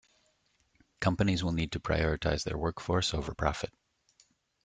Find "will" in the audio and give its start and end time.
1.43-1.51